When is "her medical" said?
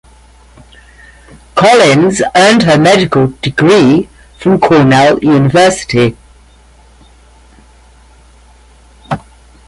2.63-3.27